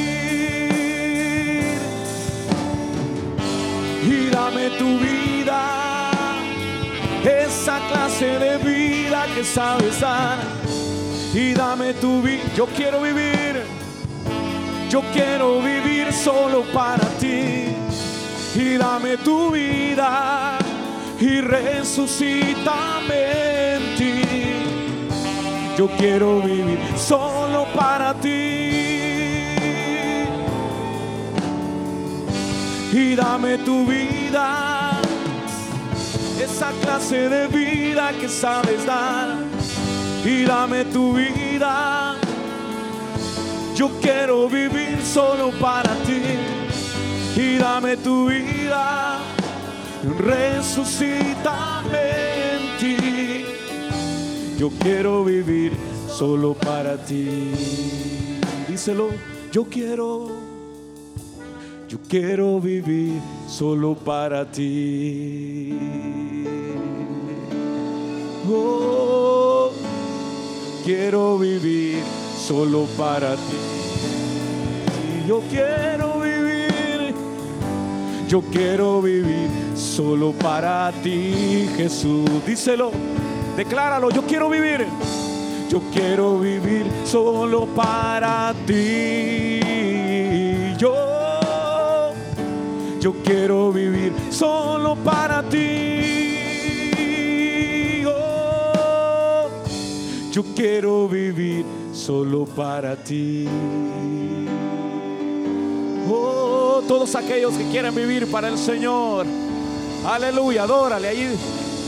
y 4.07 4.29
dame 4.29 4.71
tu 4.71 4.99
vida, 4.99 6.11
esa 7.25 7.79
clase 7.89 8.39
de 8.39 8.59
vida 8.59 9.27
que 9.35 9.45
sabes 9.45 10.01
dar. 10.01 10.39
Y 11.33 11.55
dame 11.55 11.95
tu 11.95 12.21
vida, 12.23 12.43
yo 12.57 12.67
quiero 12.67 13.01
vivir, 13.03 13.63
yo 14.91 15.01
quiero 15.13 15.61
vivir 15.61 16.13
solo 16.13 16.63
para 16.73 17.05
ti. 17.19 17.74
Y 18.55 18.77
dame 18.77 19.17
tu 19.19 19.51
vida 19.51 20.59
y 21.21 21.41
resucítame 21.41 23.15
en 23.75 23.97
ti. 23.97 24.23
Yo 25.77 25.89
quiero 25.99 26.41
vivir 26.41 26.79
solo 26.97 27.67
para 27.75 28.15
ti. 28.15 28.85
y 32.97 33.17
dame 33.17 33.59
tu 33.59 33.85
vida, 33.87 34.93
esa 36.41 36.71
clase 36.81 37.29
de 37.29 37.49
vida 37.49 38.13
que 38.21 38.29
sabes 38.29 38.87
dar 38.87 39.37
y 40.25 40.45
dame 40.45 40.85
tu 40.85 41.15
vida. 41.15 42.15
Yo 43.75 43.91
quiero 44.01 44.49
vivir 44.49 45.03
solo 45.03 45.51
para 45.61 45.93
ti 46.07 46.23
dame 47.75 47.97
tu 47.97 48.27
vida, 48.29 49.19
resucítame 50.19 52.05
en 52.53 52.61
ti. 52.79 52.97
Yo 54.57 54.71
quiero 54.79 55.25
vivir 55.25 55.73
solo 56.07 56.55
para 56.55 56.97
ti. 56.97 57.51
Díselo, 58.69 59.09
yo 59.51 59.65
quiero 59.65 60.29
yo 61.89 61.99
quiero 62.09 62.61
vivir 62.61 63.21
solo 63.49 63.97
para 63.97 64.49
ti. 64.49 65.77
Oh, 68.49 69.73
quiero 70.85 71.39
vivir 71.39 72.05
solo 72.39 72.87
para 72.97 73.35
ti. 73.35 73.75
Yo 75.27 75.41
quiero 75.51 76.21
vivir, 76.21 76.24
yo 78.35 78.43
quiero 78.51 79.01
vivir 79.01 79.49
solo 79.77 80.33
para 80.33 80.91
ti, 81.05 81.69
Jesús. 81.77 82.29
Díselo, 82.45 82.91
decláralo, 83.57 84.11
yo 84.11 84.23
quiero 84.23 84.51
vivir. 84.51 84.85
Yo 85.71 85.81
quiero 85.93 86.41
vivir 86.41 86.85
solo 87.05 87.67
para 87.67 88.53
ti. 88.67 89.61
Yo 90.77 90.97
yo 93.01 93.13
quiero 93.23 93.71
vivir 93.71 94.13
solo 94.31 94.97
para 94.97 95.49
ti. 95.49 95.63
Oh, 98.05 99.47
yo 100.33 100.43
quiero 100.57 101.07
vivir 101.07 101.65
solo 101.93 102.47
para 102.47 102.97
ti. 102.97 103.47
Oh, 106.11 106.54
todos 106.87 107.15
aquellos 107.15 107.55
que 107.55 107.65
quieran 107.71 107.95
vivir 107.95 108.31
para 108.31 108.49
el 108.49 108.59
Señor. 108.59 109.27
Aleluya, 110.07 110.65
adórale 110.65 111.09
ahí 111.09 111.37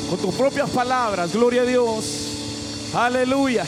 con 0.09 0.19
tus 0.19 0.35
propias 0.35 0.71
palabras. 0.71 1.33
Gloria 1.33 1.63
a 1.63 1.65
Dios. 1.65 2.93
Aleluya. 2.95 3.65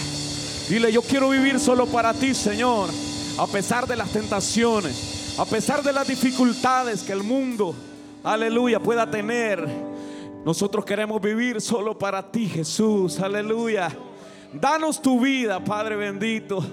Dile, 0.69 0.93
yo 0.93 1.03
quiero 1.03 1.31
vivir 1.31 1.59
solo 1.59 1.87
para 1.87 2.13
ti, 2.13 2.35
Señor, 2.35 2.91
a 3.39 3.47
pesar 3.47 3.87
de 3.87 3.97
las 3.97 4.11
tentaciones 4.11 5.19
a 5.39 5.45
pesar 5.45 5.85
de 5.85 5.93
las 5.93 6.09
dificultades 6.09 7.05
que 7.05 7.13
el 7.13 7.23
mundo, 7.23 7.73
aleluya, 8.25 8.81
pueda 8.81 9.09
tener, 9.09 9.65
nosotros 10.45 10.85
queremos 10.85 11.23
vivir 11.23 11.61
solo 11.61 11.97
para 11.97 12.29
ti, 12.29 12.49
Jesús, 12.49 13.21
aleluya. 13.21 13.89
Danos 14.53 15.01
tu 15.01 15.21
vida, 15.21 15.63
Padre 15.63 15.95
bendito. 15.95 16.65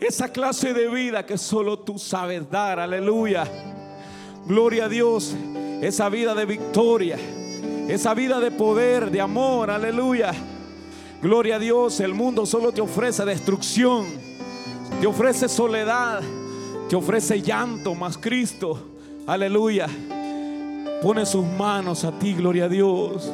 Esa 0.00 0.32
clase 0.32 0.72
de 0.72 0.88
vida 0.88 1.26
que 1.26 1.36
solo 1.36 1.80
tú 1.80 1.98
sabes 1.98 2.50
dar, 2.50 2.80
aleluya. 2.80 3.44
Gloria 4.46 4.86
a 4.86 4.88
Dios, 4.88 5.34
esa 5.80 6.08
vida 6.08 6.34
de 6.34 6.44
victoria, 6.44 7.18
esa 7.88 8.14
vida 8.14 8.40
de 8.40 8.50
poder, 8.50 9.10
de 9.10 9.20
amor, 9.20 9.70
aleluya. 9.70 10.32
Gloria 11.22 11.56
a 11.56 11.58
Dios, 11.58 12.00
el 12.00 12.14
mundo 12.14 12.46
solo 12.46 12.72
te 12.72 12.80
ofrece 12.80 13.24
destrucción, 13.24 14.06
te 15.00 15.06
ofrece 15.06 15.48
soledad. 15.48 16.22
Te 16.92 16.96
ofrece 16.96 17.40
llanto, 17.40 17.94
más 17.94 18.18
Cristo, 18.18 18.78
aleluya, 19.26 19.88
pone 21.00 21.24
sus 21.24 21.42
manos 21.42 22.04
a 22.04 22.12
ti, 22.18 22.34
gloria 22.34 22.66
a 22.66 22.68
Dios, 22.68 23.32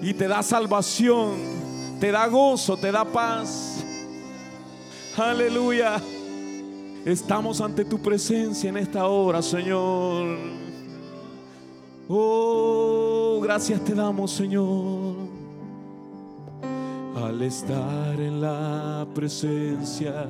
y 0.00 0.14
te 0.14 0.28
da 0.28 0.40
salvación, 0.44 1.32
te 1.98 2.12
da 2.12 2.28
gozo, 2.28 2.76
te 2.76 2.92
da 2.92 3.04
paz. 3.04 3.84
Aleluya. 5.16 6.00
Estamos 7.04 7.60
ante 7.62 7.84
tu 7.84 7.98
presencia 7.98 8.68
en 8.68 8.76
esta 8.76 9.06
hora, 9.06 9.40
Señor. 9.40 10.36
Oh, 12.08 13.40
gracias 13.42 13.82
te 13.84 13.94
damos, 13.94 14.32
Señor. 14.32 15.14
Al 17.16 17.40
estar 17.42 18.20
en 18.20 18.40
la 18.40 19.06
presencia 19.14 20.26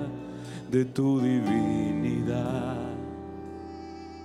de 0.71 0.85
tu 0.85 1.21
divinidad 1.21 2.77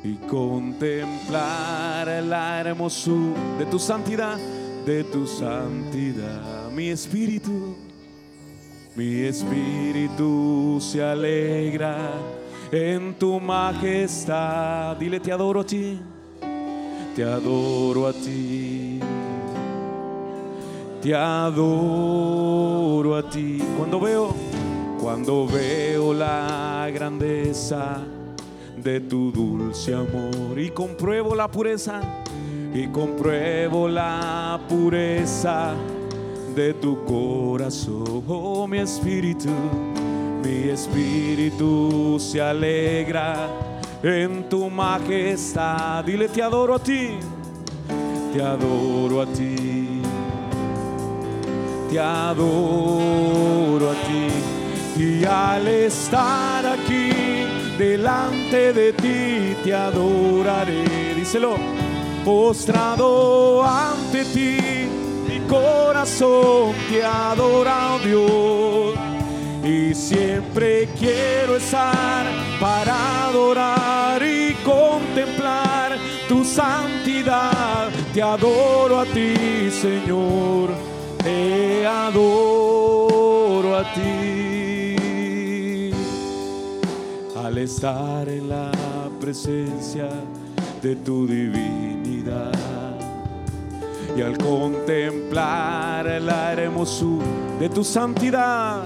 y 0.03 0.13
contemplar 0.27 2.07
la 2.23 2.61
hermosura 2.61 3.39
de 3.57 3.65
tu 3.65 3.79
santidad, 3.79 4.37
de 4.85 5.03
tu 5.05 5.25
santidad. 5.25 6.69
Mi 6.71 6.89
espíritu, 6.89 7.75
mi 8.95 9.21
espíritu 9.21 10.77
se 10.79 11.03
alegra 11.03 12.11
en 12.71 13.15
tu 13.15 13.39
majestad. 13.39 14.97
Dile, 14.97 15.19
te 15.19 15.31
adoro 15.31 15.61
a 15.61 15.65
ti, 15.65 15.99
te 17.15 17.23
adoro 17.23 18.07
a 18.07 18.13
ti. 18.13 18.99
Te 21.01 21.13
adoro 21.13 23.15
a 23.15 23.29
ti. 23.29 23.61
Cuando 23.77 23.99
veo 23.99 24.33
cuando 25.05 25.45
veo 25.45 26.15
la 26.15 26.89
grandeza 26.91 28.03
de 28.75 29.01
tu 29.01 29.31
dulce 29.31 29.93
amor 29.93 30.57
y 30.57 30.71
compruebo 30.71 31.35
la 31.35 31.47
pureza 31.47 32.01
y 32.73 32.87
compruebo 32.87 33.87
la 33.87 34.59
pureza 34.67 35.75
de 36.55 36.73
tu 36.73 37.05
corazón, 37.05 38.23
oh 38.27 38.67
mi 38.67 38.79
espíritu, 38.79 39.51
mi 40.45 40.69
espíritu 40.69 42.19
se 42.19 42.39
alegra 42.39 43.49
en 44.03 44.47
tu 44.47 44.69
majestad. 44.69 46.03
Dile, 46.03 46.27
te 46.27 46.41
adoro 46.41 46.75
a 46.75 46.79
ti, 46.79 47.17
te 48.31 48.41
adoro 48.41 49.21
a 49.21 49.25
ti, 49.25 50.01
te 51.89 51.99
adoro 51.99 53.89
a 53.89 53.95
ti 54.05 55.03
y 55.03 55.25
al 55.25 55.67
estar 55.67 56.65
aquí 56.65 57.09
delante 57.77 58.71
de 58.73 58.93
ti 58.93 59.55
te 59.63 59.73
adoraré. 59.73 61.15
Díselo, 61.15 61.55
postrado 62.23 63.63
ante 63.63 64.23
ti, 64.25 64.59
mi 65.27 65.39
corazón 65.47 66.73
te 66.89 67.03
adora, 67.03 67.95
oh 67.95 67.99
Dios. 67.99 68.94
Y 69.65 69.95
siempre 69.95 70.87
quiero 70.99 71.57
estar 71.57 72.27
para 72.59 73.29
adorar 73.29 74.21
y 74.21 74.53
contemplar 74.63 75.97
tu 76.29 76.45
santidad. 76.45 77.89
Te 78.13 78.21
adoro 78.21 78.99
a 78.99 79.05
ti, 79.05 79.71
Señor. 79.71 80.69
Te 81.23 81.83
adoro 81.87 83.75
a 83.75 83.91
ti. 83.95 84.95
Al 87.43 87.57
estar 87.57 88.29
en 88.29 88.49
la 88.49 88.71
presencia 89.19 90.09
de 90.79 90.95
tu 90.97 91.25
divinidad 91.25 92.51
y 94.15 94.21
al 94.21 94.37
contemplar 94.37 96.21
la 96.21 96.53
hermosura 96.53 97.25
de 97.59 97.67
tu 97.69 97.83
santidad. 97.83 98.83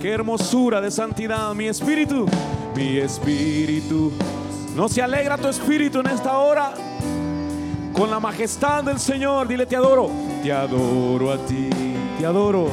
Qué 0.00 0.12
hermosura 0.12 0.80
de 0.80 0.92
santidad, 0.92 1.52
mi 1.54 1.66
espíritu, 1.66 2.26
mi 2.76 2.98
espíritu. 2.98 4.12
¿No 4.76 4.88
se 4.88 5.02
alegra 5.02 5.36
tu 5.36 5.48
espíritu 5.48 5.98
en 5.98 6.06
esta 6.06 6.38
hora? 6.38 6.72
Con 7.92 8.08
la 8.08 8.20
majestad 8.20 8.84
del 8.84 9.00
Señor, 9.00 9.48
dile 9.48 9.66
te 9.66 9.74
adoro, 9.74 10.08
te 10.44 10.52
adoro 10.52 11.32
a 11.32 11.38
ti, 11.38 11.68
te 12.16 12.24
adoro, 12.24 12.68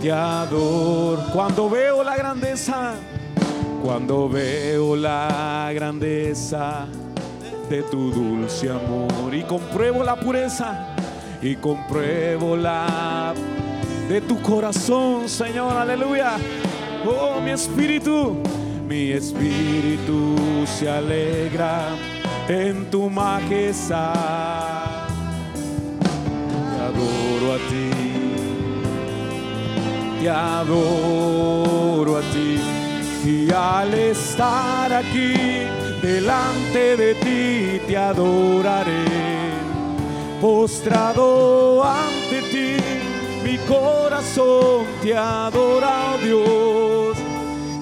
te 0.00 0.12
adoro. 0.12 1.20
Cuando 1.32 1.68
veo 1.68 2.04
la 2.04 2.16
grandeza, 2.16 2.94
cuando 3.82 4.28
veo 4.28 4.94
la 4.94 5.72
grandeza 5.74 6.86
de 7.68 7.82
tu 7.82 8.12
dulce 8.12 8.70
amor 8.70 9.34
y 9.34 9.42
compruebo 9.42 10.04
la 10.04 10.14
pureza 10.14 10.94
y 11.42 11.56
compruebo 11.56 12.56
la 12.56 13.34
de 14.08 14.22
tu 14.22 14.40
corazón, 14.40 15.28
Señor, 15.28 15.76
aleluya. 15.76 16.38
Oh, 17.04 17.40
mi 17.40 17.50
espíritu, 17.50 18.36
mi 18.88 19.12
espíritu 19.12 20.34
se 20.66 20.88
alegra 20.90 21.88
en 22.48 22.90
tu 22.90 23.10
majestad. 23.10 24.14
Te 26.72 26.80
adoro 26.88 27.54
a 27.54 27.58
ti, 27.68 27.90
te 30.20 30.30
adoro 30.30 32.16
a 32.16 32.20
ti. 32.32 32.58
Y 33.24 33.50
al 33.52 33.92
estar 33.92 34.92
aquí 34.92 35.34
delante 36.00 36.96
de 36.96 37.14
ti 37.14 37.80
te 37.86 37.96
adoraré, 37.96 39.04
postrado 40.40 41.84
ante 41.84 42.42
ti 42.50 42.67
mi 43.48 43.56
corazón 43.58 44.84
te 45.00 45.16
adora, 45.16 46.18
Dios, 46.22 47.16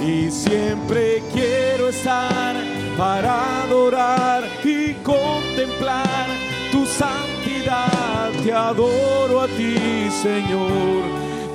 y 0.00 0.30
siempre 0.30 1.24
quiero 1.32 1.88
estar 1.88 2.54
para 2.96 3.64
adorar 3.64 4.44
y 4.62 4.94
contemplar 5.02 6.26
tu 6.70 6.86
santidad. 6.86 8.30
Te 8.44 8.52
adoro 8.52 9.40
a 9.40 9.48
ti, 9.48 10.08
Señor, 10.22 11.02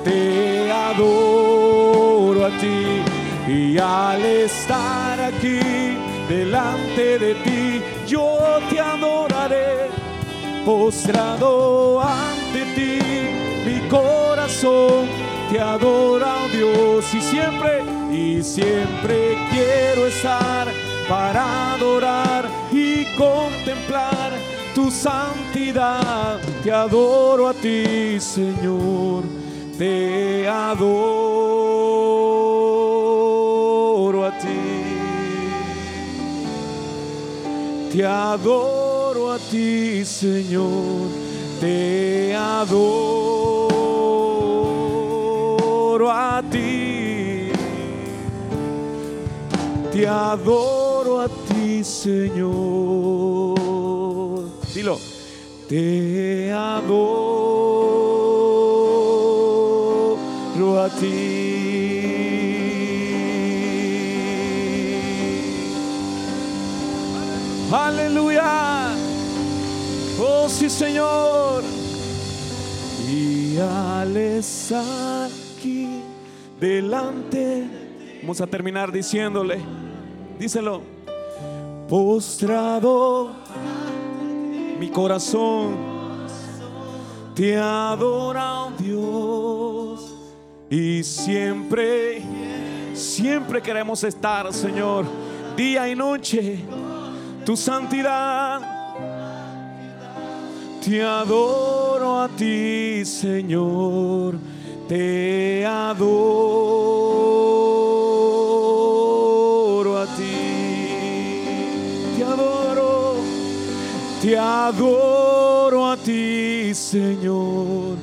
te 0.04 0.70
adoro 0.70 2.46
a 2.46 2.50
ti, 2.60 3.02
y 3.48 3.78
al 3.78 4.22
estar 4.22 5.20
aquí 5.20 5.96
delante 6.28 7.18
de 7.18 7.34
ti, 7.46 7.82
yo 8.06 8.58
te 8.68 8.78
adoraré, 8.78 9.88
postrado 10.66 12.02
ante 12.02 12.60
ti 12.74 13.41
corazón 13.92 15.06
te 15.50 15.60
adora, 15.60 16.44
oh 16.44 16.48
Dios, 16.48 17.04
y 17.12 17.20
siempre, 17.20 17.82
y 18.10 18.42
siempre 18.42 19.36
quiero 19.50 20.06
estar 20.06 20.66
para 21.06 21.74
adorar 21.74 22.48
y 22.72 23.04
contemplar 23.16 24.32
tu 24.74 24.90
santidad. 24.90 26.40
Te 26.64 26.72
adoro 26.72 27.48
a 27.48 27.54
ti, 27.54 28.18
Señor, 28.18 29.24
te 29.76 30.48
adoro 30.48 31.04
a 34.24 34.30
ti. 34.38 34.48
Te 37.92 38.06
adoro 38.06 39.32
a 39.32 39.38
ti, 39.38 40.02
Señor, 40.06 41.10
te 41.60 42.34
adoro 42.34 43.41
a 46.00 46.42
ti. 46.50 47.52
Te 49.92 50.08
adoro 50.08 51.20
a 51.20 51.28
ti, 51.28 51.84
Señor. 51.84 52.48
Dilo. 54.74 54.98
Te 55.68 56.50
adoro 56.50 57.12
a 60.80 60.88
ti. 60.88 62.12
Aleluya. 67.70 68.94
Oh 70.18 70.48
sí, 70.48 70.70
Señor. 70.70 71.62
Y 73.08 73.58
al 73.58 74.16
estar 74.16 75.41
delante, 76.62 77.66
vamos 78.20 78.40
a 78.40 78.46
terminar 78.46 78.92
diciéndole, 78.92 79.58
díselo, 80.38 80.82
postrado 81.88 83.32
mi 84.78 84.88
corazón 84.88 85.92
te 87.34 87.56
adora, 87.56 88.66
oh 88.66 88.72
Dios, 88.78 90.14
y 90.70 91.02
siempre, 91.02 92.22
siempre 92.94 93.60
queremos 93.60 94.04
estar, 94.04 94.52
Señor, 94.52 95.04
día 95.56 95.88
y 95.88 95.96
noche, 95.96 96.60
tu 97.44 97.56
santidad. 97.56 98.60
Te 100.84 101.02
adoro 101.02 102.20
a 102.20 102.28
ti, 102.28 103.04
Señor. 103.04 104.51
Te 104.92 105.64
adoro 105.64 106.12
a 109.96 110.06
ti. 110.14 110.36
Te 112.14 112.22
adoro. 112.22 113.14
Te 114.20 114.36
adoro 114.36 115.86
a 115.86 115.96
ti, 115.96 116.74
Señor. 116.74 117.96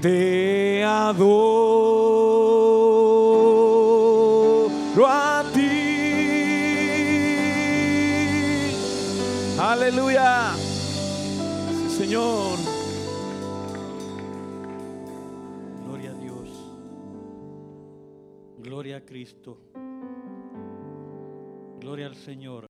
Te 0.00 0.84
adoro 0.84 1.18
a 5.08 5.42
ti. 5.52 5.70
Aleluya. 9.58 10.54
Señor. 11.98 12.47
Cristo. 19.18 19.58
Gloria 21.80 22.06
al 22.06 22.14
Señor. 22.14 22.66